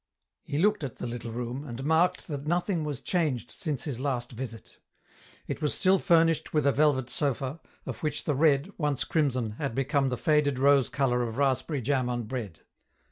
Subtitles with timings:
[0.41, 4.31] He looked at the little room, and markea that notnmg was changed since his last
[4.31, 4.79] visit.
[5.47, 9.75] It was still furnished with a velvet sofa, of which the red, once crimson, had
[9.75, 12.61] become the faded rose colour of raspberry jam on bread.